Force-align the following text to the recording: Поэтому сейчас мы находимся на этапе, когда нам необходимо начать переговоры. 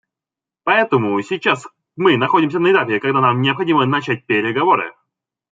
Поэтому 0.63 1.21
сейчас 1.21 1.67
мы 1.95 2.17
находимся 2.17 2.57
на 2.57 2.71
этапе, 2.71 2.99
когда 2.99 3.21
нам 3.21 3.39
необходимо 3.43 3.85
начать 3.85 4.25
переговоры. 4.25 4.95